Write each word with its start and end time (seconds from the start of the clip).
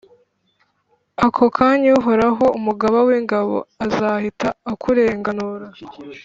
Ako 1.25 1.43
kanya, 1.55 1.89
Uhoraho, 1.99 2.45
Umugaba 2.57 2.97
w’ingabo, 3.07 3.55
azahita 3.85 4.47
akurenganura, 4.71 5.67